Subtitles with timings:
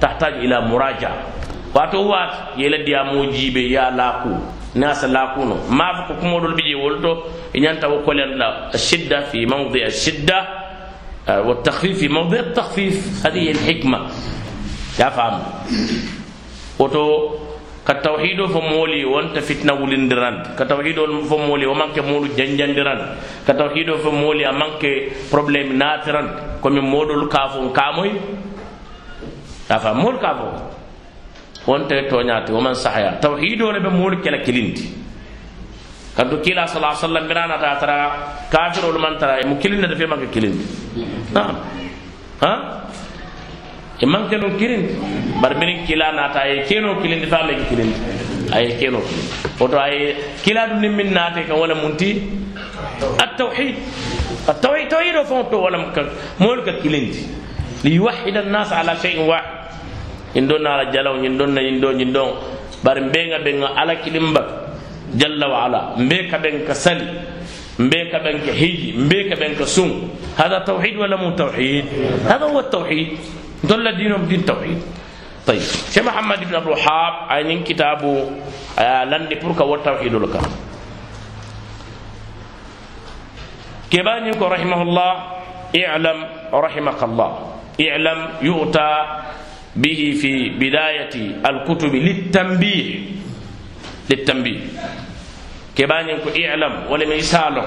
[0.00, 1.16] تحتاج إلى مراجعة.
[1.74, 4.32] واتو وات يلا ديا موجيبي يا لاكو
[4.76, 7.12] ناس لاكونو ما فكو كمودول بيجي ولتو
[7.56, 10.38] إنيانتا وكولن لا الشدة في موضع الشدة
[11.28, 13.98] والتخفيف في موضع التخفيف هذه الحكمة
[15.00, 15.40] يا فهم
[16.78, 17.04] وتو
[17.88, 20.98] كالتوحيد فمولي وانت فتنة ولندران كالتوحيد
[21.30, 23.00] فمولي ومانك مولو جنجندران
[23.46, 24.82] كالتوحيد فمولي ومانك
[25.32, 26.26] بروبليم ناتران
[26.64, 28.12] كم مودول كافون كاموي
[29.68, 30.48] afa mol ka fo
[31.70, 34.84] wonte toñaati woman sahaya tawhido le be moolu kela kilinti
[36.16, 37.96] kantu kila sala sallam birana ta tara
[38.50, 40.64] kafirolu man tara mu kilinda defe maka kilindi
[41.36, 41.54] naam
[42.40, 42.52] ha
[44.00, 44.94] e manke no kilindi
[45.42, 47.98] bar minin kila nata ay keno kilindi fa me kilindi
[48.56, 52.10] ay keno kilindi oto ay kila dum ni min nate kan wala munti
[53.22, 53.76] at tawhid
[54.48, 55.78] at tawhid tawhid fo to wala
[56.40, 57.36] mol ka kilindi
[57.84, 59.57] ليوحد الناس على شيء واحد
[60.34, 62.30] ñin don na ala jalaw ñin don na ñin do ñin don
[62.84, 64.42] bari mbe nga be nga ala kilimba
[65.16, 67.04] jalla wa ala mbe ka ben ka sali
[67.78, 71.84] mbe ka ben ka hiji mbe ka ben ka sun hada tawhid wala mu tawhid
[72.28, 73.08] hada huwa التوحيد
[73.64, 74.78] دل دينهم دين توحيد
[75.46, 78.30] طيب شيخ محمد بن عبد الوهاب عين كتابه
[79.10, 80.34] لندي بركه والتوحيد لك
[83.90, 85.12] كباني رحمه الله
[85.76, 86.18] اعلم
[86.52, 87.30] رحمك الله
[87.80, 88.90] اعلم يؤتى
[89.78, 91.14] به في بداية
[91.46, 92.88] الكتب للتنبيه.
[94.10, 94.60] للتنبيه.
[95.78, 97.66] كبان ينكو إعلم ولم يسالم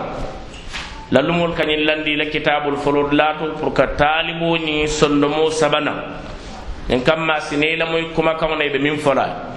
[1.11, 5.95] للمول كان لندي لكتاب الفلود لاتو فرك طالبو ني سندمو سبنا.
[6.91, 9.55] إن كما سنيلا موي كما كما من فلا.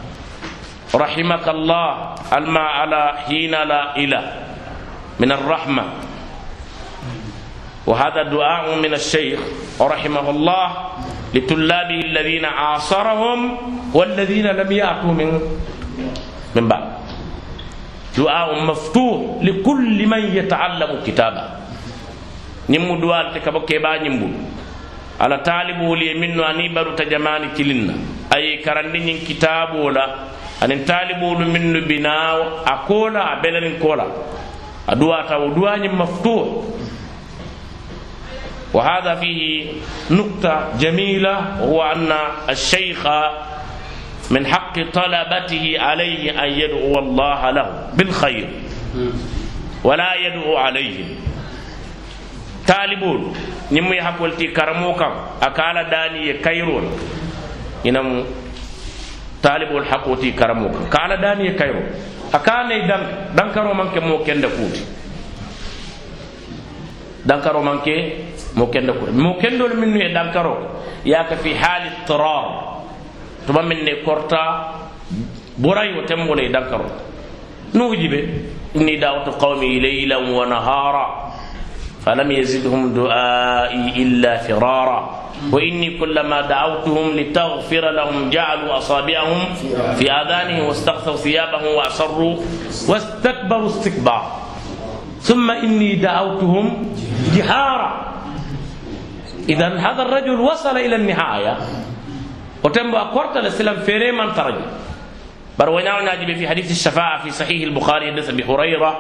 [0.95, 1.91] رحمك الله.
[2.31, 4.25] الماء على حين لا اله
[5.19, 5.85] من الرحمة.
[7.87, 9.41] وهذا دعاء من الشيخ
[9.83, 10.67] رحمه الله.
[11.35, 13.41] لطلابه الذين عاصرهم
[13.95, 15.29] والذين لم يأتوا من
[16.57, 16.85] من بعد.
[18.19, 21.45] دعاء مفتوح لكل من يتعلم كتابه.
[22.70, 24.29] نمو دعاء تكبو كيبا نمو
[25.20, 27.95] على طالب ولي منو أني برو تجماني كلنا
[28.35, 30.07] أي كرندين كتاب ولا
[30.63, 31.23] أن طالب
[31.55, 34.07] منو بناو أكولا بلن كولا.
[34.87, 36.48] تو دعاء مفتوح.
[38.74, 39.67] وهذا فيه
[40.11, 42.12] نقطة جميلة وهو أن
[42.51, 43.07] الشيخ
[44.30, 48.48] من حق طلبته عليه أن يدعو الله له بالخير.
[49.84, 51.08] ولا يدعو عليهم
[52.68, 53.36] طالبون
[53.73, 55.08] نمي حقولتي كرموكا
[55.42, 56.84] أكال داني كيرون.
[57.86, 58.24] إنم
[59.42, 61.86] طالب الحقوتي كرموكا كال داني كيرون.
[62.34, 63.02] أكاني دان
[63.36, 64.83] دانكرو منك مو كندكوتي.
[67.27, 67.86] دانكرو منك
[68.55, 70.57] mo kendo ko mo kendo min ne dankaro
[71.05, 72.47] ya ka fi hali tirar
[73.47, 74.73] to ba min ne korta
[75.59, 76.87] buray wo tembo ne dankaro
[77.75, 78.20] no jibe
[78.75, 81.07] inni da'watu qawmi laylan wa nahara
[82.05, 85.01] فلم يزدهم دعائي إلا فرارا.
[85.53, 89.41] وإني كلما دعوتهم لتغفر لهم جعلوا أصابعهم
[89.97, 92.35] في آذانهم واستغفروا ثيابهم وأصروا
[92.89, 94.27] واستكبروا استكبارا.
[95.25, 96.93] ثم إني دعوتهم
[97.41, 97.91] جهارا.
[99.49, 101.57] إذا هذا الرجل وصل إلى النهاية.
[102.65, 104.67] وتم أقرت الإسلام في من ترجم
[105.59, 108.93] بل ونعم في حديث الشفاعة في صحيح البخاري حديث أبي هريرة.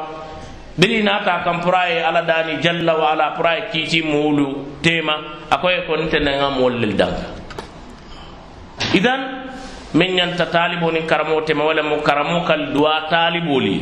[0.78, 5.16] بلي ناتا كم براي على داني جل وعلا براي كيتي مولو تيما.
[5.52, 7.18] أكوي كنت نعم مول للدنك
[8.94, 9.14] إذا
[9.94, 13.80] من ينت طالبوني كرمو تيما ولا مو كرمو كالدواء طالبولي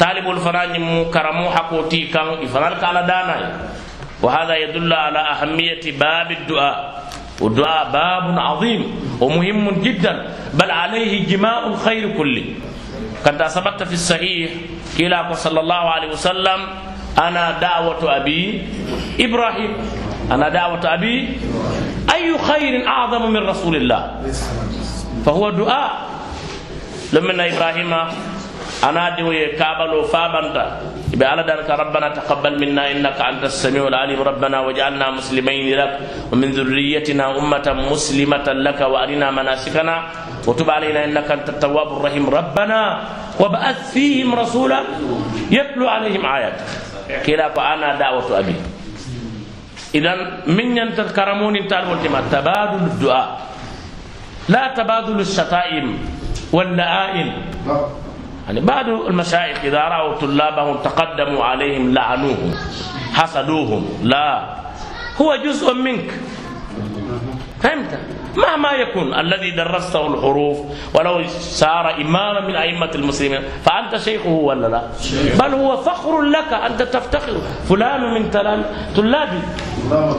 [0.00, 3.44] طالب الفراني مو كرمو حقوتي كان إفران كالا داناي.
[4.22, 7.02] وهذا يدل على أهمية باب الدعاء.
[7.40, 8.80] والدعاء باب عظيم
[9.20, 12.44] ومهم جدا بل عليه جماع الخير كله.
[13.26, 14.50] قد ثبت في الصحيح
[14.98, 16.60] كلا صلى الله عليه وسلم
[17.18, 18.62] أنا دعوة أبي
[19.20, 19.72] إبراهيم.
[20.30, 21.38] أنا دعوة أبي
[22.14, 24.22] أي خير أعظم من رسول الله؟
[25.26, 25.92] فهو دعاء.
[27.12, 27.94] لما إبراهيم
[28.82, 30.64] أنا دعوة كابلو فابنتا
[31.14, 34.20] يبقى على ذلك ربنا تقبل منا إنك أنت السميع العليم.
[34.22, 35.92] ربنا واجعلنا مسلمين لك
[36.32, 39.96] ومن ذريتنا أمة مسلمة لك وأرنا مناسكنا.
[40.46, 42.24] وتب علينا إنك أنت التواب الرحيم.
[42.26, 42.80] ربنا
[43.40, 44.80] وبعث فيهم رسولا
[45.50, 46.68] يتلو عليهم آياتك.
[47.26, 48.56] كلا فأنا دعوة أبي.
[49.94, 50.12] اذا
[50.48, 51.98] من ينتكرمون تعلمون
[52.32, 53.28] تبادل الدعاء.
[54.48, 55.86] لا تبادل الشتائم
[56.52, 57.28] واللآئم
[58.46, 62.54] يعني بعض المشايخ إذا رأوا طلابهم تقدموا عليهم لعنوهم
[63.14, 64.44] حسدوهم لا.
[65.20, 66.10] هو جزء منك.
[67.62, 67.98] فهمت؟
[68.36, 70.58] مهما يكون الذي درسته الحروف
[70.94, 74.82] ولو صار إماما من أئمة المسلمين فأنت شيخه ولا لا؟
[75.38, 77.32] بل هو فخر لك أنت تفتخر.
[77.68, 78.64] فلان من تلام
[78.96, 79.42] طلابي.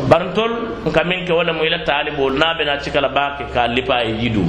[0.10, 0.52] برنتول
[0.96, 4.46] كمينك ولا ميلا تعلم ولنا بنا تشكال باكي كاللبا يجدو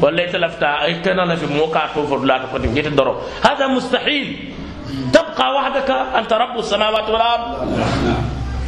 [0.00, 4.52] ولا يتلفتا ايتنا في موقع توفر لا تفتن جيت درو هذا مستحيل
[5.12, 7.48] تبقى وحدك أنت رب السماوات والأرض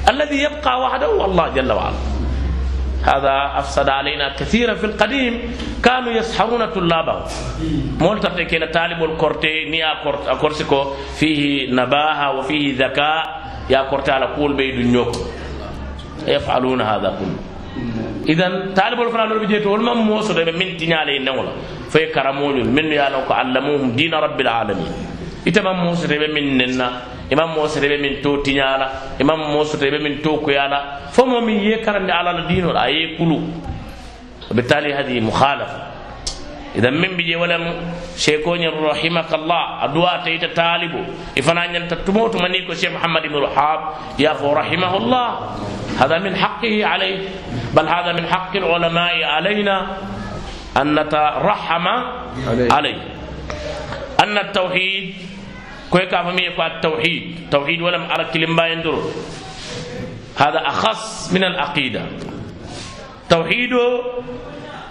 [0.08, 1.94] الذي يبقى وحده الله جل وعلا
[3.04, 7.22] هذا أفسد علينا كثيرا في القديم كانوا يسحرون طلابهم
[8.00, 9.88] مولتا كنا طالب الكورتي نيا
[10.40, 10.84] كورسيكو
[11.18, 13.22] فيه نباهة وفيه ذكاء
[13.70, 15.04] يا كورتي على كل بيد
[16.26, 17.53] يفعلون هذا كله
[18.28, 21.52] إذا طالب الفلان بيجيتو ولما موسو من تنيالي نولا
[21.92, 24.92] في كرمون من يالوك علموهم دين رب العالمين.
[25.48, 26.88] إتمام موسو من ننا
[27.32, 31.58] imam mosete ɓe min to tiñala imam mosete ɓe min to kuyala fo mo min
[31.66, 33.40] ye karande alala dinol a ye kulu
[34.50, 35.20] وبالتالي هذه
[36.74, 41.04] إذا من بيجي ولم شيكون رحمك الله أدواء تيت طالبه
[41.38, 43.80] إفنا أن تتموت منيكو شيخ محمد بن الوهاب
[44.18, 45.28] يافو رحمه الله
[46.00, 47.28] هذا من حقه عليه
[47.74, 49.96] بل هذا من حق العلماء علينا
[50.76, 51.86] أن نترحم
[52.48, 53.00] عليه, عليه.
[54.22, 55.14] أن التوحيد
[55.90, 58.98] كوي كافمي كو التوحيد توحيد ولم على كلمة يندر
[60.36, 62.02] هذا أخص من العقيدة
[63.30, 63.70] توحيد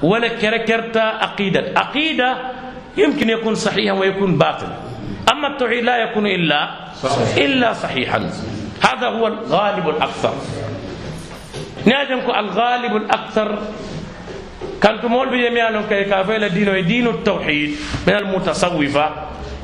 [0.04, 1.80] ولا كركرت عقيدة.
[1.80, 2.38] عقيدة
[2.98, 4.76] يمكن يكون صحيحا ويكون باطلا.
[5.32, 6.70] أما التوحيد لا يكون إلا.
[7.38, 8.30] إلا صحيحا.
[8.84, 10.34] هذا هو الغالب الأكثر.
[11.86, 13.60] نعجمكم الغالب الأكثر.
[14.82, 17.76] كانت مول بجميع كي كافيل الدين دين التوحيد
[18.08, 19.10] من المتصوفة.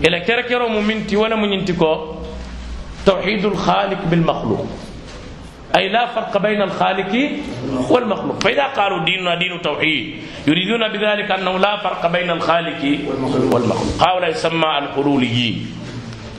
[0.08, 2.16] إلى كركر ممنتي ولا منتكو
[3.06, 4.68] توحيد الخالق بالمخلوق.
[5.76, 7.14] أي لا فرق بين الخالق
[7.90, 8.44] والمخلوق.
[8.44, 10.06] فإذا قالوا ديننا دين توحيد
[10.48, 14.02] يريدون بذلك أنه لا فرق بين الخالق والمخلوق.
[14.02, 15.56] هؤلاء يسمى الحلوليين.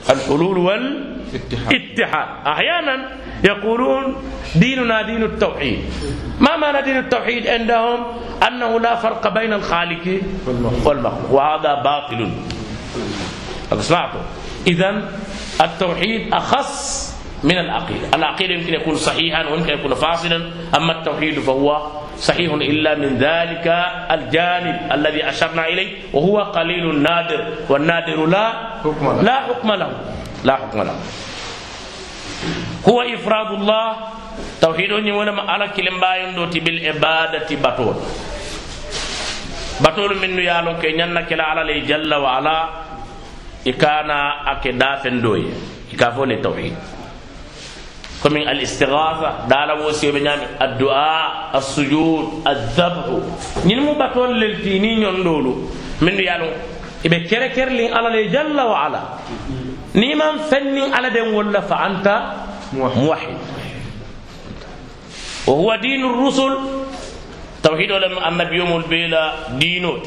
[0.09, 2.27] الحلول والاتحاد.
[2.47, 2.95] أحيانا
[3.43, 4.15] يقولون
[4.55, 5.79] ديننا دين التوحيد.
[6.39, 7.99] ما معنى دين التوحيد عندهم؟
[8.47, 11.31] أنه لا فرق بين الخالق والمخلوق.
[11.31, 12.29] وهذا باطل.
[13.79, 14.21] سمعتوا
[14.67, 15.11] إذا
[15.61, 18.07] التوحيد أخص من العقيدة.
[18.13, 20.37] العقيدة يمكن يكون صحيحا ويمكن يكون فاصلا
[20.77, 23.65] أما التوحيد فهو صحيح إلا من ذلك
[24.11, 28.45] الجانب الذي أشرنا إليه وهو قليل نادر والنادر لا
[28.85, 29.89] حكم لا حكم له.
[30.43, 30.95] لا حكم له.
[32.89, 33.87] هو إفراد الله.
[34.61, 37.95] توحيد ولما على كلمة يندوتي بالعبادة بطول.
[41.41, 42.59] على جل وعلا
[43.65, 45.53] ikana ake dafen doye
[45.93, 46.90] ika fo le tawhid komin al istighatha dala wo sibe nyami addu'a
[48.23, 53.05] كم الاستغاثة دالا وسي بنيامي الدعاء السجود الذبح.
[53.65, 55.53] نلمو باتون للتينين يندولو.
[56.01, 56.49] من ريالو
[57.05, 59.01] إبه كره كره لين على جل وعلا.
[59.97, 62.07] نيمان فنن على دين ولا فأنت
[62.77, 63.37] موحد.
[65.49, 66.53] وهو دين الرسل.
[67.63, 69.23] توحيد لم أما بيوم البيلا
[69.57, 69.97] دينه.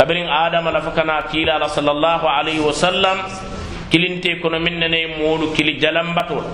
[0.00, 3.16] قبلين آدم لفكنا كيلا صلى الله عليه وسلم.
[3.92, 6.44] كلين تيكون مننا يمون كلي جلن بطول.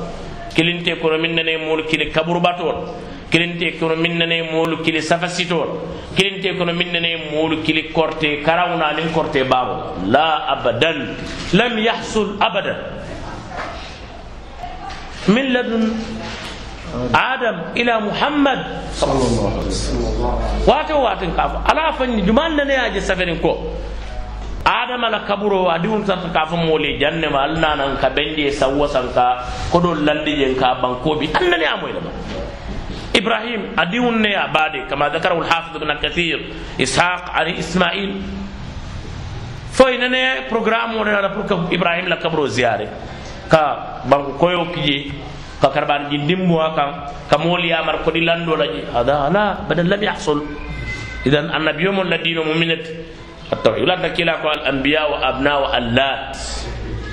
[0.54, 2.88] Kilinte kono min nene molu kili kaburbatol
[3.30, 5.68] kilinte kono min nene molu kili safasitol
[6.16, 11.14] kilinte kono min nene molu kili korte karawna nin korte babo la abadan
[11.52, 12.76] lam yahsul abadan
[15.28, 15.84] min ladun
[17.14, 18.58] adam ila muhammad
[20.66, 23.72] wato watin kafa ala fanni juman ne ya je safarin ko
[24.64, 29.44] adama la kaburo adi um sarta mole janne ma alna nan ka bende sawwa sanka
[29.72, 32.00] ko do landi jen ka banko bi annane amoy da
[33.14, 36.38] ibrahim adi ne ya bade kama zakara al hafiz ibn kathir
[36.78, 38.20] ishaq ali ismail
[39.72, 42.88] foy nene programme mo na pour ibrahim la kaburo ziare
[43.48, 45.10] ka banko koyo kije
[45.60, 46.90] ka karban ji dimmuwa kan
[47.28, 50.40] ka mool yamar ko di lando la ji hada ala badal lam yahsul
[51.28, 52.84] idan annabiyo mon ladino mu'minat
[53.52, 53.82] التوحيد.
[53.82, 56.36] ولا كلا الأنبياء وأبناء اللات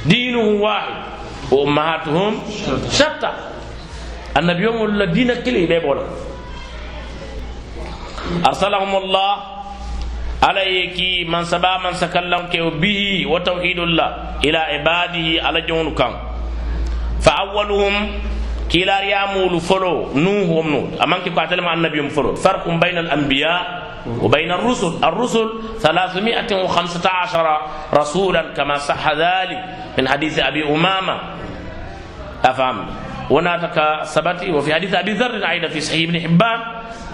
[0.06, 0.98] دينهم واحد.
[1.52, 2.34] وأمهاتهم
[2.92, 3.32] شتى.
[4.38, 6.04] النبي يوم الذين كلي بيبولا
[8.46, 9.34] أرسلهم الله
[10.44, 12.52] عليك من سبا من سكلم
[12.84, 14.10] به وتوحيد الله
[14.44, 16.14] إلى عباده على جون كان.
[17.24, 17.96] فأولهم
[18.68, 22.36] كلا يامول فلو نوح ومنوح أمانك قاتل مع النبي فلو.
[22.36, 23.87] فرق بين الأنبياء
[24.22, 25.50] وبين الرسل الرسل
[25.80, 27.48] ثلاثمائة وخمسة عشر
[27.94, 29.60] رسولا كما صح ذلك
[29.98, 31.18] من حديث أبي أمامة.
[32.46, 32.86] أفهم؟
[33.30, 36.60] وناتك ثبت وفي حديث أبي ذر أيضا في صحيح ابن حبان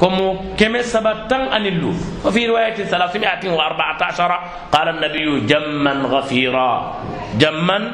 [0.02, 1.94] كم كم سبتن أن اللو
[2.26, 4.32] وفي رواية ثلاثمائة وأربعة عشر
[4.72, 6.96] قال النبي جما غفيرا
[7.38, 7.92] جما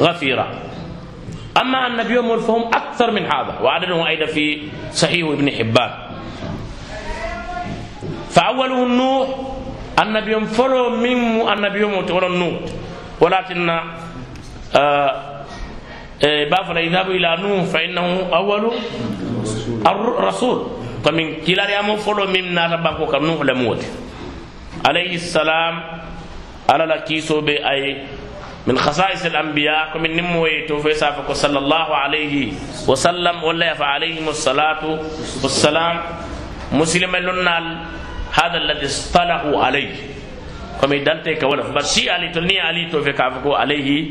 [0.00, 0.46] غفيرا.
[1.60, 6.05] أما النبي فهم أكثر من هذا وعدده أيضا في صحيح ابن حبان.
[8.36, 9.28] فأوله النوح
[9.96, 12.60] النبي فلو من النبي ولا النوح.
[13.20, 13.64] ولكن
[14.76, 15.12] آه
[16.20, 18.62] بافر يذهب إلى نوح فإنه أول
[19.88, 20.58] الرسول
[21.00, 23.80] كمن كلا يامو فلو من ناتا بانكو كنوح لموت.
[24.84, 25.74] عليه السلام
[26.68, 28.04] على لكيسو بأي
[28.66, 32.52] من خصائص الأنبياء كمن نمو توفي سافك صلى الله عليه
[32.84, 34.82] وسلم ولا فعليهم الصلاة
[35.42, 35.96] والسلام.
[36.72, 37.56] مسلم لنا
[38.42, 39.94] هذا الذي اصطلحوا عليه.
[40.82, 44.10] كما يدلت كولا بس شيء علي تلني علي توفي كافكو عليه.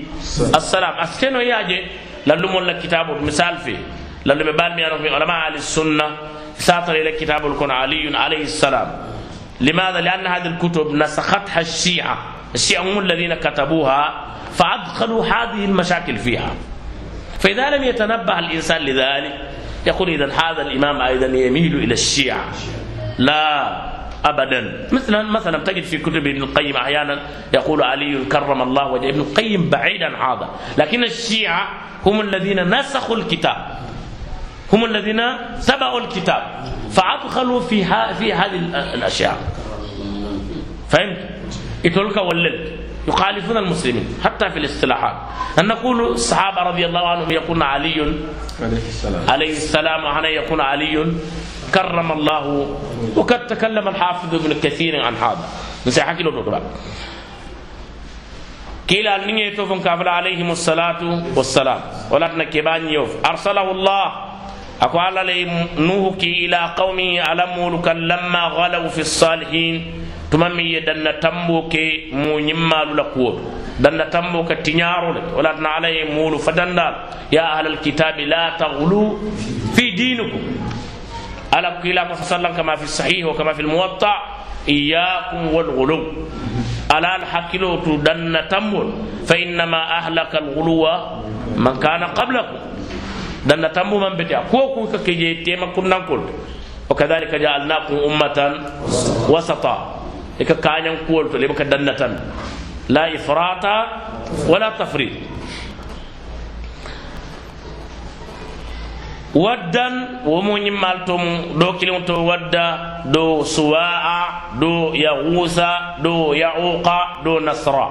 [0.55, 0.93] السلام.
[0.99, 1.87] أسكنوا ياجي
[2.27, 3.77] للم ولا كتاب مثال في
[4.25, 6.17] للم بال في علماء على السنة.
[6.57, 8.97] ساطر إلى كتاب الكون علي عليه السلام.
[9.61, 12.17] لماذا؟ لأن هذه الكتب نسختها الشيعة.
[12.55, 16.55] الشيعة هم الذين كتبوها فأدخلوا هذه المشاكل فيها.
[17.39, 19.33] فإذا لم يتنبه الإنسان لذلك
[19.85, 22.45] يقول إذا هذا الإمام أيضا يميل إلى الشيعة.
[23.17, 23.94] لا.
[24.29, 24.87] ابدا.
[24.91, 27.19] مثلا مثلا تجد في كتب ابن القيم أحيانا
[27.53, 30.49] يقول علي كرم الله وجهه ابن القيم بعيد عن هذا.
[30.77, 31.67] لكن الشيعة
[32.05, 33.57] هم الذين نسخوا الكتاب.
[34.73, 35.21] هم الذين
[35.59, 36.43] سبقوا الكتاب.
[36.91, 37.85] فأدخلوا في
[38.19, 38.55] في هذه
[38.93, 39.37] الأشياء.
[40.89, 41.17] فهمت؟
[41.83, 42.71] يترك ولد
[43.07, 45.15] يخالفون المسلمين حتى في الاصطلاحات.
[45.59, 48.13] أن نقول الصحابة رضي الله عنهم يقول علي.
[48.61, 49.29] عليه السلام.
[49.29, 51.13] عليه السلام وهنا يكون علي.
[51.73, 52.45] كرم الله
[53.15, 55.45] وقد تكلم الحافظ ابن كثير عن هذا.
[55.87, 56.61] نسيحكي له دبا
[58.87, 61.01] كيلا نيجي توفن كافر عليهم الصلاة
[61.35, 61.81] والسلام.
[62.11, 63.25] ولا تنكبان يوف.
[63.25, 64.05] أرسله الله.
[64.81, 65.45] أقول على
[65.79, 67.55] نوح إلى قومه ألم
[67.85, 70.05] لما غلوا في الصالحين؟
[70.35, 73.39] min ye danna tambo ke mo ñimmalu la kuwo
[73.79, 76.93] danna tambo ka tiñaro le wala tana ala ye mulu fatandal
[77.31, 77.55] ya
[83.25, 84.11] wa kama fi almuwatta
[84.67, 85.97] iyyakum wal ghulu
[86.89, 88.91] ala al hakilo tu danna tambo
[89.25, 91.21] fa innama ahlaka al ghuluwa
[91.57, 92.59] man kana qablakum
[93.47, 96.21] danna tambo man beta ko ko ka keje tema kunnankol
[96.85, 98.37] وكذلك جعلناكم أمة
[99.29, 99.75] وسطا
[100.37, 102.11] ika kañan kuwol to lebaka danna tan
[102.91, 103.75] la ifrata
[109.35, 111.21] waddan womo ñimmal tom
[111.59, 117.87] ɗo kilimo to wadda ɗo suwa'a ɗo yahusa ɗo yauqa ɗo nasra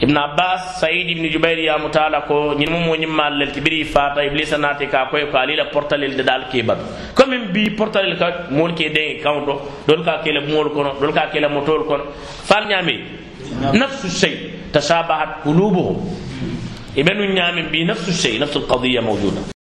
[0.00, 4.22] ibn abbas saïd ibni jubair yamu taala ko ñin mo ñimmal lel ti biri fata
[4.24, 6.78] iblisa naati ka koy ko alila portalel de dal ke bat
[7.16, 9.56] comme bi portalel ka mol ke de kawdo
[9.88, 12.04] dol ka kele mol kono dol ka kele motol kono
[12.44, 12.96] fal ñami
[13.72, 14.34] nafsu shay
[14.70, 15.96] tashabahat qulubuhum
[16.94, 19.57] ibenu ñami bi nafsu shay nafsu alqadiyya mawjuda